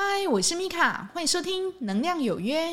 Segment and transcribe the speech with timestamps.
[0.00, 2.66] 嗨，我是米卡，欢迎收听《能量有约》。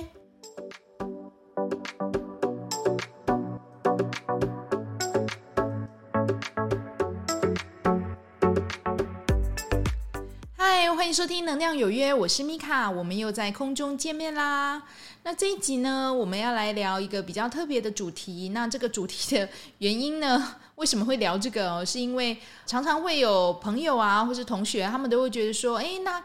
[10.55, 14.83] 嗨，欢迎收听《能量有约》，我是米卡，我们又在空中见面啦。
[15.23, 18.49] 那这一集呢，我们要来聊一个比较特别的主题。
[18.49, 19.49] 那这个主题的
[19.79, 21.83] 原因呢，为什么会聊这个哦？
[21.83, 22.37] 是因为
[22.67, 26.23] 常常会有朋友啊，或是同学，他们都会觉得说，诶，那。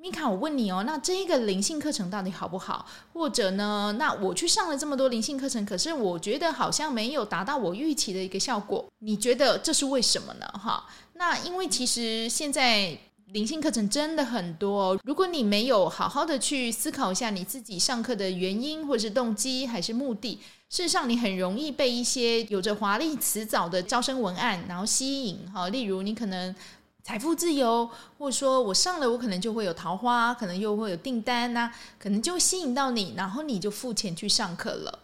[0.00, 2.86] 米卡，我问你哦，那这一个灵性课程到底好不好？
[3.12, 8.82] 或者呢，那我去上了这么多灵性课程，可是我觉得好像没有达到我预期的一个效果。
[9.00, 10.46] 你觉得这是为什么呢？
[10.58, 20.40] 哈，那因为其实现在灵性课程真的很多，如果你没有好好的去思考一下你自己上课的原因，或者是动机，还是目的，
[20.70, 25.40] 事实上你很容易被一些有着华丽辞藻的招生文案然后吸引。
[25.52, 26.56] 哈，例如你可能。
[27.02, 34.98] 财富自由，或者说我上了，我可能就会有桃花，可能又会有订单呐、可能就吸引到你，然后你就付钱去上课了。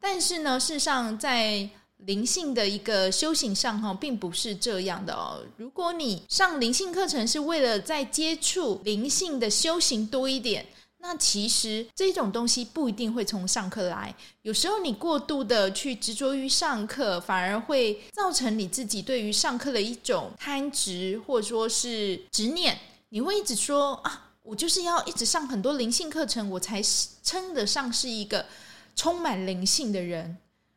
[0.00, 5.42] 但是呢，事实上在灵性的一个修行上，哈，并不是这样的哦。
[5.56, 10.66] 如果你上灵性课程是为了在接触灵性的修行多一点。
[11.02, 22.78] 那其实这种东西不一定会从上课来，有时候你过度的去执着于上课，反而会造成你自己对于上课的一种贪执，或者说是执念。
[23.08, 26.82] 你会一直说啊，我就是要一直上很多灵性课程，我才
[27.22, 28.44] 称得上是一个
[28.94, 30.36] 充满灵性的人，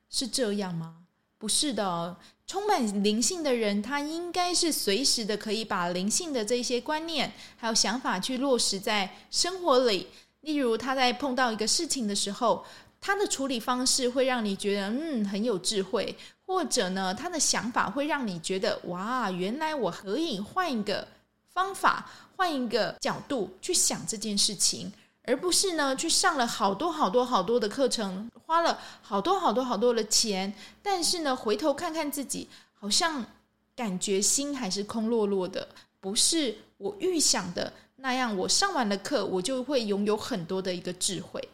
[0.09, 0.95] 是这样吗？
[1.37, 2.15] 不是的，
[2.45, 10.07] 充满灵性的人，他应该是随时的可以把灵性的这些观念还有想法去落实在生活里。
[10.41, 12.65] 例如，他在碰到一个事情的时候，
[12.99, 21.07] 他的处理方式会让你觉得嗯很有智慧，或者呢，他的想法会让你觉得哇，原来我可以换一个
[21.53, 24.91] 方法，换一个角度去想这件事情。
[25.25, 30.53] 而不是呢，去上了好多好多好多的课程，花了好多好多好多的钱，
[30.83, 32.47] 但是呢，回头看看自己，
[32.79, 33.25] 好像
[33.75, 35.67] 感觉心还是空落落的，
[35.99, 38.37] 不是我预想的那样。
[38.37, 41.49] 我上完了课，我就会拥有很多的一个智慧。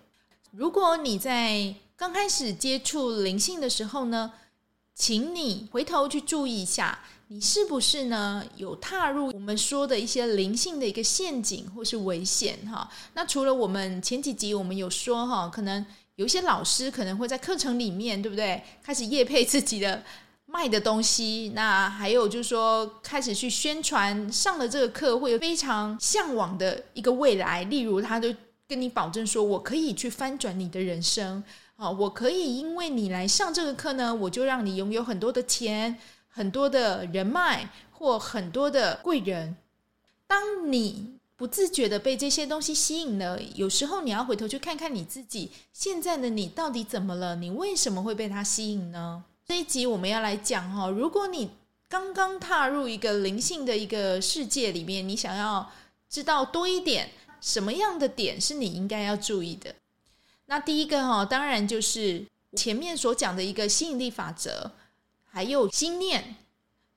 [0.51, 4.33] 如果你在刚开始接触灵性的时候呢，
[4.93, 6.99] 请你回头去注意一下。
[7.31, 8.43] 你是不是呢？
[8.57, 12.89] 有踏入我们说的一些灵性的一个陷阱或是危险哈？
[13.13, 15.85] 那除了我们前几集我们有说哈，可能
[16.19, 18.61] 有一些老师可能会在课程里面，对不对？
[18.83, 20.03] 开始业配自己的
[20.47, 28.35] 卖的东西，那还有就是说开始去宣传上了这个课会有非常向往的一个未来，例如他就
[28.67, 31.41] 跟你保证说，我可以去翻转你的人生
[31.77, 35.97] 啊，我可以因为你来上这个课呢，我就让你拥有很多的钱。
[36.31, 39.57] 很多的人脉或很多的贵人，
[40.25, 47.33] 当你不自觉的被这些东西吸引了，有时候你要回头去看看你自己，现在的你到底怎么了？
[47.37, 49.23] 你为什么会被它吸引呢？
[49.47, 51.51] 这一集我们要来讲哈，如果你
[51.87, 55.71] 刚刚踏入一个灵性的一个世界里面，你想要
[56.09, 59.73] 知道多一点，什么样的点是你应该要注意的？
[60.47, 62.25] 那第一个哈，当然就是
[62.57, 64.69] 前面所讲的一个吸引力法则。
[65.31, 66.35] 还有心念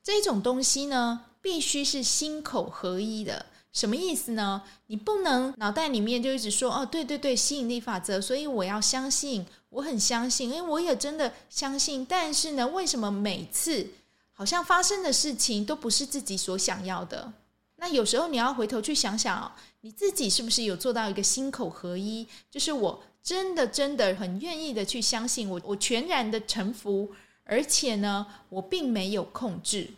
[0.02, 3.46] 这种东西呢，必须是心口合一的。
[3.72, 4.62] 什么意思呢？
[4.88, 12.04] 你不能脑袋里面就一直说哦，对对对，吸引力法则，所以我要相信，我很相信，因为我也真的相信。
[12.04, 13.88] 但是呢，为什么每次
[14.32, 17.32] 好像发生的事情都不是自己所想要的？
[17.76, 19.50] 那有时候你要回头去想想，
[19.80, 22.26] 你自己是不是有做到一个心口合一？
[22.50, 27.10] 就是我真的真的很愿意的去相信我，我全然的臣服。
[27.44, 29.90] 而且呢，我并没有控制。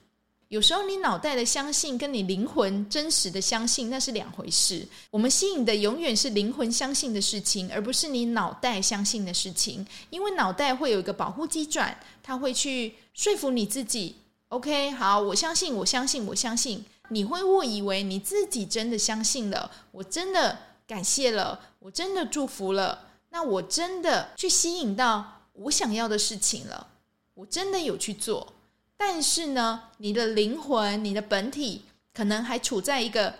[0.49, 4.87] 有时候你脑袋的相信跟你灵魂真实的相信那是两回事。
[5.11, 9.85] 我们吸引的永远是灵魂相信的事情，而不是你脑袋相信的事情。
[10.11, 14.17] 因为脑袋会有一个保护机转，它会去说服你自己。
[14.49, 16.85] OK，好，我相信，我相信，我相信。
[17.09, 26.87] 你会误以为你自己真的相信了，我真的感谢了，我真的祝福了，那我真的去吸引到我想要的事情了。
[27.35, 28.54] 我真的有去做，
[28.97, 31.83] 但是呢，你的灵魂、你的本体
[32.13, 33.35] 可能还处在一个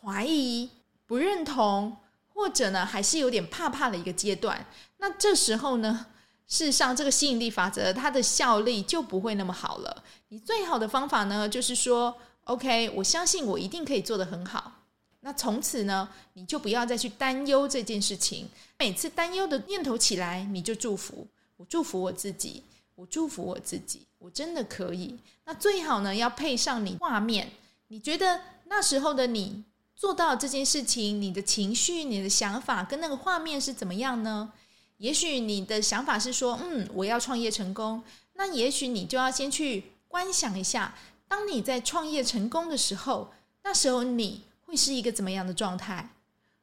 [0.00, 0.70] 怀疑、
[1.06, 1.96] 不认同，
[2.28, 4.66] 或者呢，还是有点怕怕的一个阶段。
[4.98, 6.06] 那这时候呢，
[6.46, 10.04] 事实上，这个吸引力法则它的效力就不会那么好了。
[10.28, 14.72] 你最好的方法呢，就是说，OK，我相信我一定可以做得很好。
[15.20, 18.48] 那从此呢，你就不要再去担忧这件事情。
[18.78, 21.26] 每次担忧的念头起来，你就祝福，
[21.56, 22.62] 我祝福我自己。
[23.00, 25.18] 我祝福我自己，我真的可以。
[25.46, 27.50] 那最好呢，要配上你画面。
[27.88, 29.64] 你觉得那时候的你
[29.96, 34.52] 做到这件事情，你的情绪、你的想法跟那个画面是怎么样呢？
[34.98, 38.02] 也许你的想法是说，嗯，我要创业成功。
[38.34, 40.94] 那也许你就要先去观想一下，
[41.26, 43.32] 当你在创业成功的时候，
[43.62, 46.10] 那时候你会是一个怎么样的状态？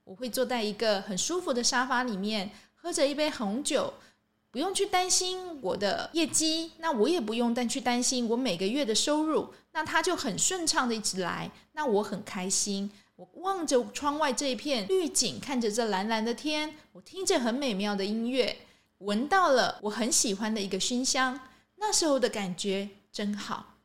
[0.04, 3.92] 我会坐在一个很舒服的沙发里面，喝着一杯红酒，
[4.58, 12.92] 不用去担心我的业绩，那我也不用再去担心我每个月的收入，那它就很顺畅的一直来，那我很开心。
[13.18, 18.58] 我望着窗外这一片绿景，看着这蓝蓝的天，我听着很美妙的音乐，
[18.98, 21.40] 闻到了我很喜欢的一个熏香，
[21.76, 23.76] 那时候的感觉真好。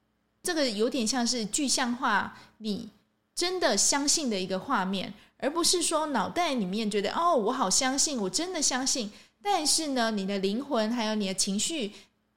[0.43, 2.89] 这个有点像是具象化你
[3.35, 11.93] 真的相信的一个画面，而不是说脑袋里面觉得哦，我好相信，我真的相信，但是呢，你的灵魂还有你的情绪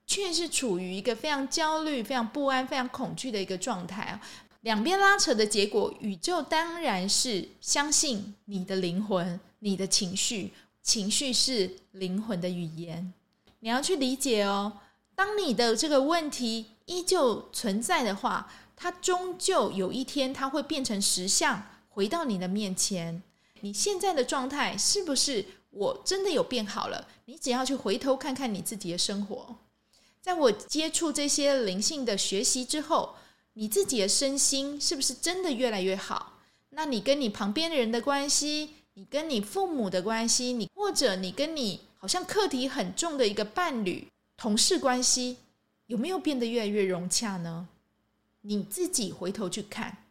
[0.07, 4.19] 却是处于一个非常焦虑、非常不安、非常恐惧的一个状态。
[4.61, 10.51] 两边拉扯的结果，宇宙当然是相信你的灵魂、你的情绪。
[10.81, 13.13] 情绪是灵魂的语言，
[13.59, 14.71] 你要去理解哦。
[15.15, 23.23] 当你的这个问题依旧存在的话，它终究有一天，它会变成实相，回到你的面前。
[23.61, 25.43] 你现在的状态是不是
[25.75, 27.07] 我真的有变好了？
[27.25, 29.55] 你只要去回头看看你自己的生活。
[30.19, 33.15] 在我接触这些灵性的学习之后。
[33.57, 36.33] 你自己的身心是不是真的越来越好？
[36.71, 45.37] 那你跟你旁边的人的关系，你跟你父母的关系，你或者你跟你好像课题很重的一个伴侣、同事关系，
[45.87, 47.69] 有没有变得越来越融洽呢？
[48.41, 50.03] 你自己回头去看，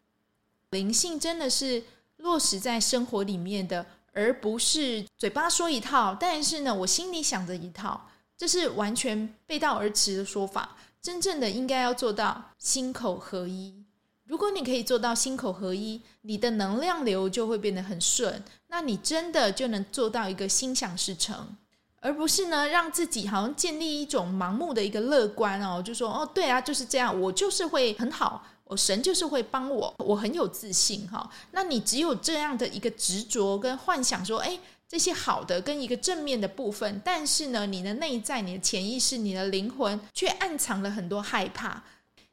[0.71, 1.83] 灵性真的是
[2.17, 3.85] 落实在生活里面的，
[4.15, 10.75] 而不是嘴巴说一套，但是呢，我心里想着一套，这是完全背道而驰的说法。
[11.01, 13.75] 真正的应该要做到心口合一。
[14.23, 18.43] 如果你可以做到心口合一，你的能量流就会变得很顺。
[18.69, 21.55] 那你真的就能做到一个心想事成，
[21.99, 31.27] 而不是呢让自己好像建立一种盲目的一个乐观哦，就说哦对啊就是这样，我就是会很好，我神就是会帮我，我很有自信哈。
[31.51, 34.59] 那你只有这样的一个执着跟幻想说，诶。
[34.87, 41.83] 这些好的跟一个正面的部分，但是呢，你的内在、你的潜意识、你的灵魂却暗藏了很多害怕。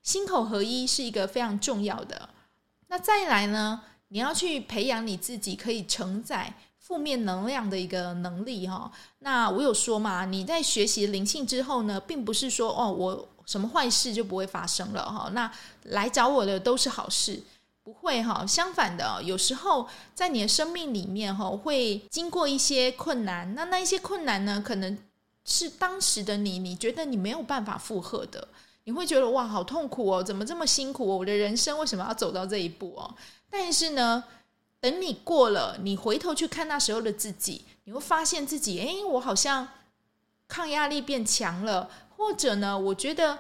[0.03, 2.29] 心口合一是一个非常重要的。
[2.89, 8.93] 那再来呢，你要去培养你自己可以承载负面能量的一个能力哈。
[9.21, 15.31] 那我有说嘛，你在学习灵性之后呢，并不是说哦，我什么坏事就不会发生了哈。
[15.33, 15.51] 那
[15.85, 17.43] 来找我的都是好事。
[17.85, 23.57] 不会哈，相反的，有时候在你的生命里面哈，会经过一些困难。
[23.57, 24.97] 那那一些困难呢，可能
[25.45, 28.47] 是当时的你，你觉得你没有办法负荷的，
[28.85, 31.17] 你会觉得哇，好痛苦哦，怎么这么辛苦哦？
[31.17, 33.13] 我的人生为什么要走到这一步哦？
[33.51, 34.23] 但是呢，
[34.79, 39.67] 等你过了，你回头去看那时候的自己，你会发现自己，诶，我好像
[40.47, 41.91] 抗压力变强了，
[42.23, 43.37] 或者呢，我觉得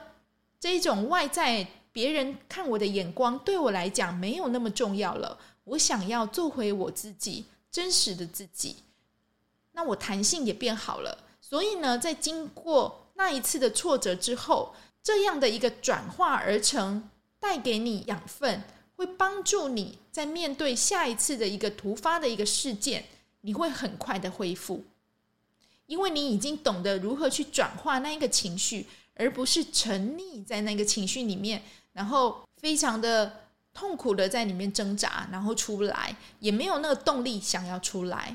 [0.58, 1.66] 这一种外在。
[1.94, 5.38] 别人看我的眼光对我来讲没有那么重要了。
[5.64, 8.76] 我想要做回我自己，真实的自己。
[9.72, 11.18] 那我弹性也变好了。
[11.42, 18.62] 所以呢，在经过那一次的挫折之后，这样的一个转化而成，带给你养分，
[18.96, 23.04] 会帮助你在面对下一次的一个突发的一个事件，
[23.42, 24.82] 你会很快的恢复，
[25.86, 31.62] 因为你已经懂得如何去转化那一个情绪，而不是沉溺在那个情绪里面。
[31.92, 33.40] 然后非常的
[33.74, 38.34] 痛苦的在里面挣扎，然后出不来，也没有那个动力想要出来。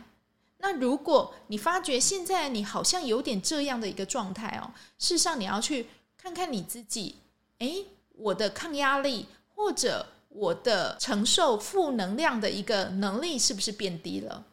[0.60, 7.16] 那如果你发觉现在你好像有点这样的一个状态哦，事实上你要去看看你自己，
[7.58, 9.26] 诶，我的抗压力
[9.56, 14.44] 或者我的承受负能量的一个能力是不是变低了？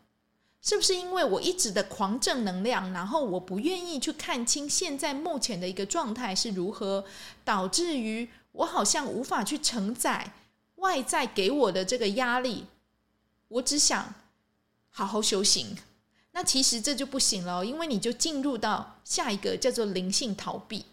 [0.67, 7.05] 是不是因为我一直的狂正能量，然后我不愿意去看清现在目前的一个状态是如何，
[7.45, 10.33] 导致于我好像无法去承载
[10.77, 12.65] 外在给我的这个压力，
[13.49, 14.15] 我只想
[14.89, 15.77] 好好修行。
[16.33, 20.87] 那其实这就不行了，因为你就进入到下一个叫做灵性逃避。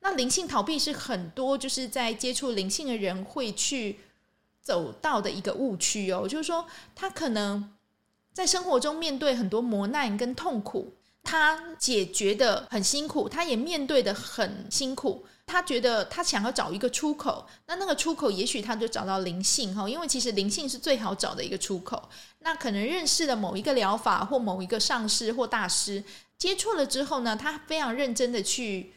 [0.00, 4.00] 那灵性逃避是很多就是在接触灵性的人会去
[4.60, 7.72] 走到的一个误区哦，就是说他可能
[8.34, 15.24] 在生活中面对很多磨难跟痛苦，他解决的很辛苦，他也面对的很辛苦。
[15.46, 22.02] 他觉得他想要找一个出口，那那个出口也许他就找到灵性哈，因为其实灵性是最好找的一个出口。
[22.40, 26.02] 那可能认识了某一个疗法或某一个上师或大师，
[26.38, 28.94] 接触了之后呢，他非常认真的去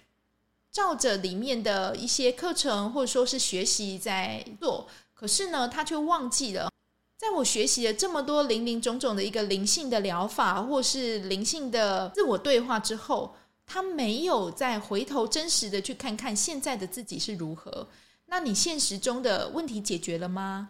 [0.72, 6.72] 照着里面的一些课程或者说是学习在做，可是呢，他却忘记了
[7.17, 17.88] 在我学习了这么多林林总总的一个灵性的疗法，或是灵性的自我对话之后，他没有再回头真实的去看看现在的自己是如何。
[18.27, 20.69] 那你现实中的问题解决了吗？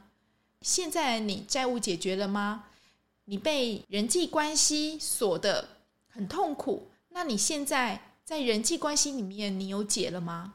[0.62, 2.64] 现在你债务解决了吗？
[3.26, 5.68] 你被人际关系锁得
[6.08, 10.54] 很痛苦，那你现在在人际关系里面，你有解了吗？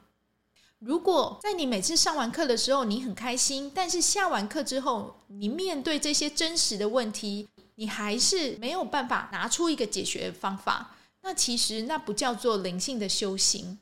[0.85, 13.79] 如果在你每次上完课的时候，你很开心，但是下完课之后，你面对这些真实的问题，你还是没有办法拿出一个解决方法，那其实那不叫做灵性的修行，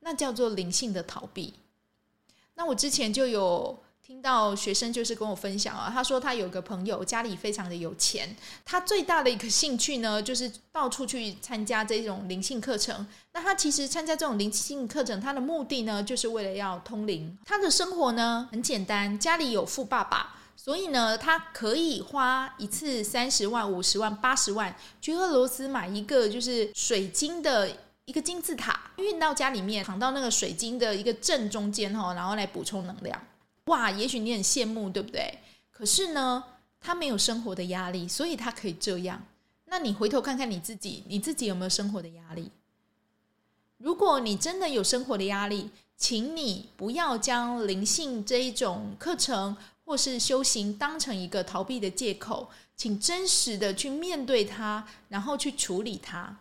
[0.00, 1.52] 那叫做灵性的逃避。
[2.54, 3.78] 那我之前就有。
[4.08, 8.34] 听到学生就是跟我分享啊，他说他有个朋友家里非常的有钱，
[8.64, 13.06] 他最大的一个兴趣呢，就是到处去参加这种灵性课程。
[13.34, 17.36] 那他其实参加这种灵性课程，他的目的呢，就是为了要通灵。
[17.44, 27.70] 他的生活呢很简单，家里有富爸爸，所以呢，他可以花一次三十万、五十万、八十万去俄罗斯买一个就是水晶的
[28.06, 33.20] 一个金字塔，运到家里面，躺到那个水晶的一个正中间哈，然后来补充能量。
[33.68, 35.38] 哇，也许你很羡慕，对不对？
[35.70, 36.44] 可是呢，
[36.80, 39.24] 他没有生活的压力，所以他可以这样。
[39.66, 42.50] 那你回头看看你自己，你自己有没有生活的压力？
[43.76, 56.38] 如果你真的有生活的压力，请你不要将灵性这一种课程或是修行当成一个逃避的借口，请真实的去面对它，然后去处理它。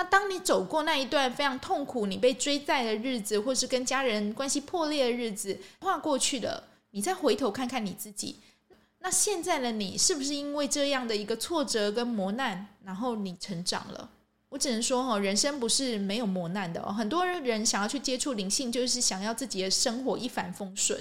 [0.00, 8.36] 那当你走过那一段非常痛苦，你被追债的日子，或是跟家人关系破裂的日子，跨过去了，你再回头看看你自己，
[9.00, 14.08] 那现在的你是不是因为这样的一个挫折跟磨难，然后你成长了？
[14.48, 16.90] 我只能说哈，人生不是没有磨难的哦。
[16.90, 20.98] 很多人想要去接触灵性，就是想要自己的生活一帆风顺。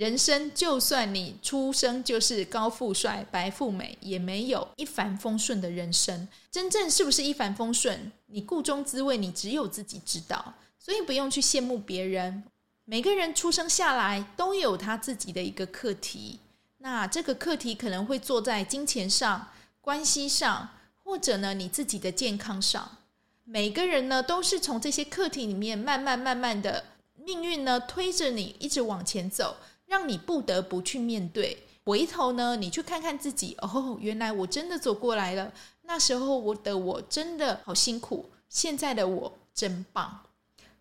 [0.00, 6.26] 人生就算你出生就是高富帅、白富美，也没有一帆风顺的人生。
[6.50, 10.54] 真正是不是一帆风顺，你故中滋味，你只有自己知道。
[10.78, 12.42] 所以不用去羡慕别人。
[12.86, 16.40] 每个人出生下来都有他自己的一个课题。
[16.78, 19.48] 那这个课题可能会坐在金钱上、
[19.82, 20.70] 关系上，
[21.04, 22.96] 或者呢你自己的健康上。
[23.44, 26.86] 每个人呢都是从这些课题里面慢慢慢慢的
[27.22, 29.58] 命运呢推着你一直往前走。
[29.90, 35.52] 让你不得不去面对，回头呢，你去看看自己，哦，原来我真的走过来了。
[35.82, 40.20] 那时候我的我真的好辛苦，现在的我真棒，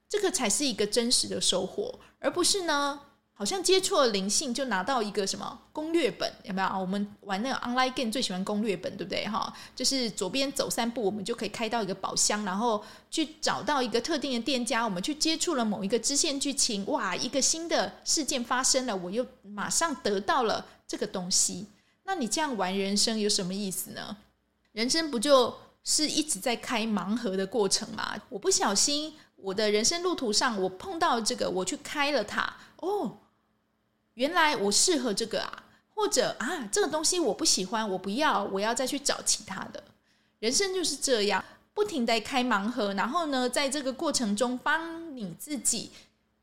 [0.07, 3.01] 这个才是一个真实的收获，而不是呢。
[3.39, 6.67] 好像接触了灵性就拿到一个什么攻略本，有没有？
[6.77, 9.25] 我们玩那个 online game 最喜欢攻略本，对不对？
[9.25, 14.83] 哈，就是左边走三步，我们就可以开到一个宝箱，然后去找到一个特定的店家。
[14.83, 21.65] 我们去接触了某一个支线剧情，哇，一个新的事件发生了，我又马上得到了这个东西。
[22.03, 24.17] 那你这样玩人生有什么意思呢？
[24.73, 28.17] 人生不就是一直在开盲盒的过程吗？
[28.27, 33.19] 我不小心，我的人生路途上，我碰到这个，我去开了它，哦。
[34.19, 35.63] 原来我适合这个啊，
[35.95, 39.81] 或者啊，这个东西我不喜欢，我不要，我要再去找其他的。
[40.39, 45.91] 人生就是这样，不停地开盲盒，然后呢，在这个过程中，帮你自己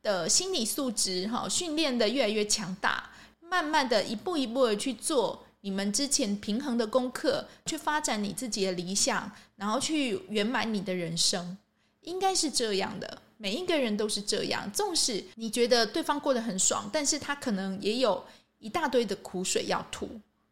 [0.02, 11.59] 的心理素质哈训练的越来越强大，慢慢的一步一步的去做你们之前平衡的功课，去发展你自己的理想，然后去圆满你的人生，
[12.00, 13.21] 应该是这样的。
[13.38, 18.25] 每一个人都是这样，纵使你觉得对方过得很爽，但是他可能也有
[18.59, 20.09] 一大堆的苦水要吐。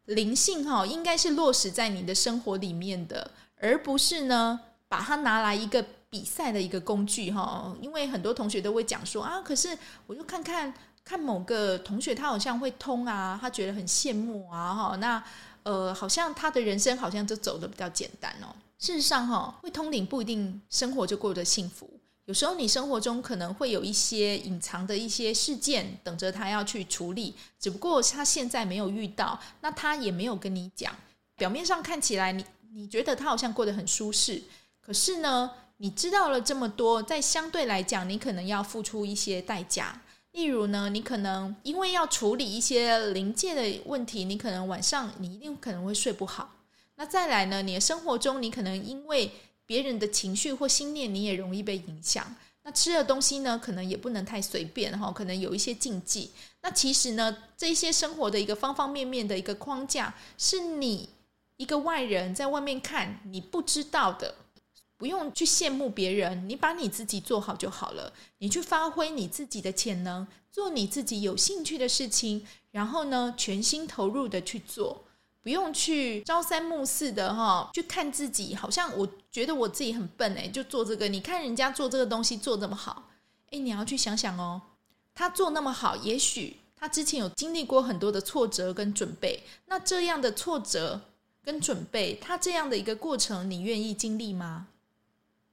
[0.06, 7.74] 灵性哈，应该是落实在你的生活里面的，而不是呢把它拿来一个比赛的一个工具哈。
[7.80, 9.76] 因为很多同学都会讲说啊，可是
[10.06, 10.72] 我就看看
[11.02, 14.96] 看某个同学他好像会通啊，他觉得很羡慕啊哈。
[14.96, 15.24] 那
[15.62, 18.54] 呃，好像他的人生好像就走得比较简单哦。
[18.78, 21.88] 事实上哈，会通灵不一定生活就过得幸福。
[22.26, 30.94] 有时候你生活中可能会有一些隐藏的一些事件等着他要去处理，只不过他现在没有遇到，那他也没有跟你讲。
[31.36, 34.42] 表面上看起来你你觉得他好像过得很舒适，
[34.80, 40.00] 可是呢，你知道了这么多，在相对来讲，你可能要付出一些代价。
[40.32, 46.50] 例如呢，你可能因为要处理一些临界的问题，你可能晚上你一定可能会睡不好。
[46.96, 49.30] 那再来呢，你的生活中你可能因为
[49.66, 52.34] 别人的情绪或心念，你也容易被影响。
[52.62, 56.30] 那吃的东西呢，可能也不能太随便哈，可能有一些禁忌。
[56.62, 61.08] 那其实呢，这些生活的一个方方面面的一个框架，是你
[61.56, 64.34] 一个外人在外面看你不知道的。
[64.96, 68.10] 不用去羡慕别人，你把你自己做好就好了。
[68.38, 75.04] 你去发挥你自己的潜能，做你自己有兴趣的事情，然后呢，全心投入的去做，
[75.42, 81.08] 不用去朝三暮四的哈，去看自己，好像我觉得我自己很笨诶，就做这个。
[81.08, 83.10] 你看人家做这个东西做这么好，
[83.50, 84.62] 诶，你要去想想哦，
[85.12, 91.00] 他做那么好，也许他之前有经历过很多的挫折跟准备，那这样的挫折
[91.42, 94.68] 跟准备，他这样的一个过程，你愿意经历吗？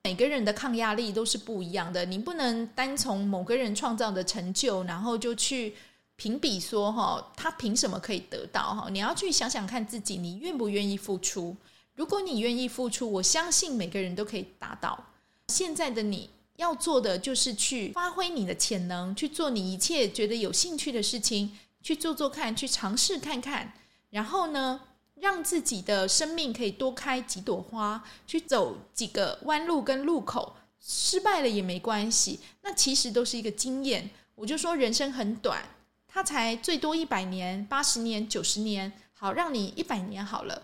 [0.04, 5.76] 每个人的抗压力都是不一样的，你不能单从某个人创造的成就，然后就去
[6.18, 8.90] 评比说哈，他凭什么可以得到哈？
[8.92, 11.58] 你要去想想看自己，你愿不愿意付出？
[12.02, 15.06] 如果你愿意付出，我相信每个人都可以达到。
[15.50, 21.52] 现在的你要做的就是去发挥你的潜能，去做你一切觉得有兴趣的事情，
[21.84, 23.74] 去做做看，去尝试看看，
[24.10, 24.82] 然后呢，
[25.14, 34.10] 让自己的生命可以多开几朵花，去走几个弯路跟路口，失败了也没关系，那其实都是一个经验。
[34.34, 35.64] 我就说人生很短，
[36.08, 40.64] 它才最多一百年、八十年、九十年，好，让你一百年好了。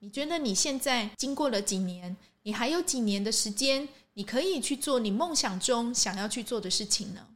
[0.00, 2.16] 你觉得你现在经过了几年？
[2.42, 7.26] 你还有几年的时间，你可以去做你梦想中想要去做的事情呢？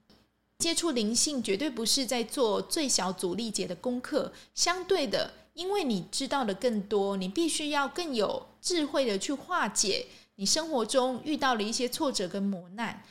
[0.58, 5.34] 接触灵性绝对不是在做最小阻力解的功课，相对的。
[5.54, 13.02] 因为你知道的更多，你必须要更有智慧的去化解你生活中遇到了一些挫折跟磨难，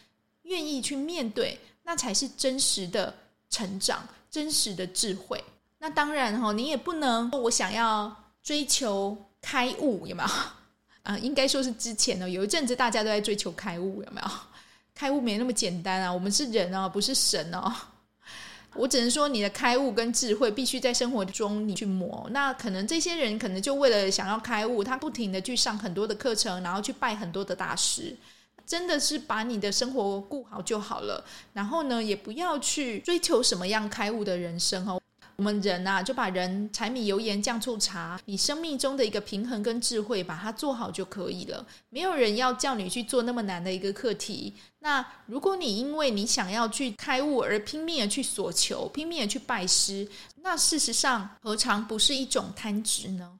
[0.42, 3.14] 愿意去面对，那才是真实的
[3.48, 5.44] 成长，真实的智慧。
[5.78, 10.30] 那当然哈，你也不能我想要追求开悟，有没有？
[11.04, 14.28] 啊，应该说是之前呢，有一阵子大家都在追求开悟，有没有？
[14.94, 17.74] 开悟没那么简单啊，我们是人哦，不是神哦。
[18.76, 22.26] 我只能说，你的开悟跟智慧必须在生活中你去磨。
[22.32, 28.16] 那可能这些人可能就为了想要开悟，他不停的去上很多的课程，然后去拜很多的大师。
[28.66, 31.26] 真的是把你的生活顾好就好了。
[31.52, 35.01] 然后呢，也不要去追求什么样开悟的人生哦。
[35.42, 41.66] 我们人啊，就把人柴米油盐酱醋茶，你生命中的一个平衡跟智慧，把它做好就可以了。
[41.90, 44.54] 没有人要叫你去做那么难的一个课题。
[44.82, 50.08] 那如果你因为你想要去开悟而拼命的去索求，拼命的去拜师，
[50.44, 53.40] 那事实上何尝不是一种贪执呢？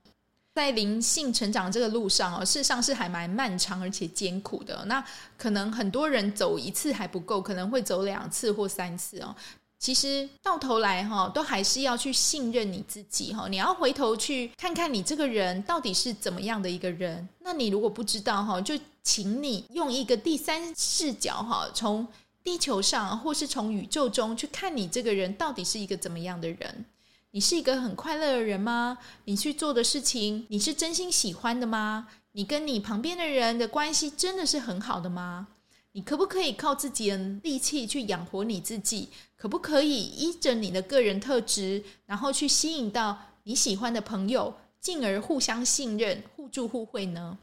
[0.56, 4.84] 在灵性成长这个路上哦，事实上是还蛮漫长而且艰苦的。
[4.86, 5.02] 那
[5.38, 9.36] 可能很多人走一次还不够，可能会走两次或三次哦。
[9.82, 13.48] 其实到头来哈，都还是要去信任你自己哈。
[13.50, 17.28] 你要回头去看看你这个人到底是怎么样的一个人。
[17.40, 22.08] 那你如果不知道哈，就请你用一个第三视角哈，从
[22.44, 26.86] 地球上或是从宇宙中去看你这个人到底是一个怎么样的人。
[27.32, 29.00] 你是一个很快乐的人吗？
[29.26, 32.08] 你去做的事情，你是真心喜欢的吗？
[32.34, 35.48] 你跟你旁边的人的关系真的是很好的吗？
[35.94, 39.10] 你可不可以靠自己的力气去养活你自己？
[39.42, 47.40] 可不可以依着你的个人特质，然后去吸引到你喜欢的朋友，进而互相信任、互助互惠呢？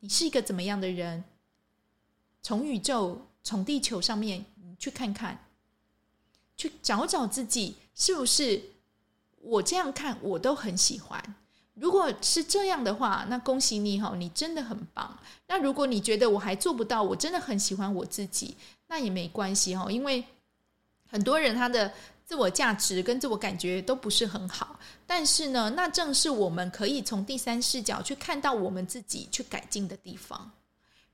[0.00, 1.22] 你是一个怎么样的人？
[2.40, 5.44] 从宇宙、从地球上面你去看看，
[6.56, 8.62] 去找找自己是不是
[9.42, 11.22] 我这样看，我都很喜欢。
[11.74, 15.18] 如果是这样的话，那恭喜你哈，你真的很棒。
[15.46, 20.24] 那如果你觉得我还做不到，我真的很喜欢我自己，那也没关系哈，因为
[21.08, 21.92] 很多人他的
[22.24, 24.78] 自我价值跟自我感觉都不是很好。
[25.06, 30.50] 但是呢，那正是我们可以从第三视角去看到我们自己去改进的地方。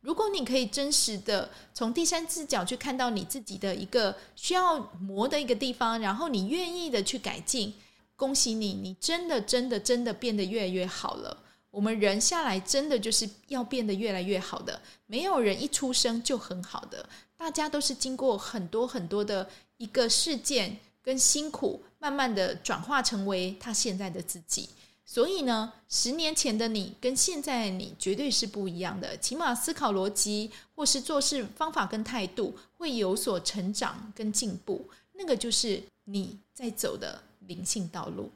[0.00, 7.72] 如果你可以真实的从第三视角去看到你自己的一个需要磨的一个地方，然后你愿意的去改进。
[8.16, 11.36] 恭喜你，你真的、真的、真的变得越来越好了。
[11.70, 19.48] 我们人下来真的就是要变得越来越好的，没有人一出生就很好的，大家都是经过很多很多的
[19.84, 24.68] 一个事件跟辛苦，慢慢的转化成为他现在的自己。
[25.04, 37.20] 所以呢，十年前的你跟现在的你绝对是不一样的，起码思考逻辑或是做事方法跟态度会有所成长跟进步，那个就是你在走的。
[37.46, 38.30] 灵性道路，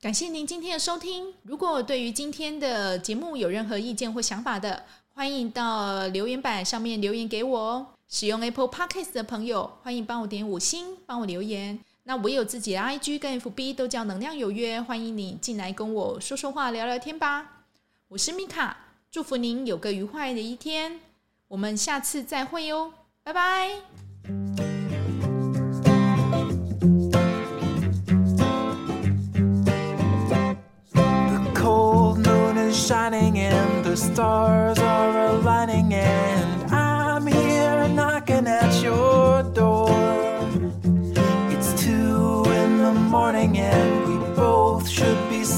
[0.00, 1.34] 感谢您今天的收听。
[1.42, 7.86] 如果对于今天的节目有任何意见或想法的，欢迎到留言板上面留言给我哦。
[8.12, 11.78] 使用 Apple Podcast 的朋友，欢迎帮我点五星，帮我留言。
[12.02, 17.62] 那我有自己的 IG 跟 FB，都叫能量有约，欢迎你进来跟我说说话、聊聊天吧。
[18.08, 18.76] 我是米卡，
[19.12, 20.98] 祝福您有个愉快的一天。
[21.46, 22.92] 我们下次再会哟，
[23.22, 23.70] 拜拜。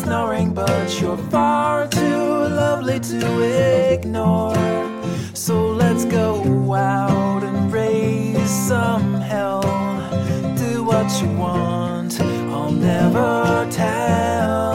[0.07, 4.55] But you're far too lovely to ignore.
[5.35, 9.62] So let's go out and raise some hell.
[10.57, 14.73] Do what you want, I'll never tell.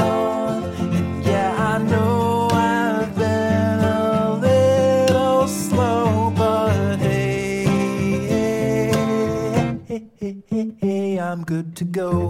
[0.79, 7.65] And yeah, I know I've been a little slow, but hey,
[9.87, 12.26] hey, hey, hey I'm good to go.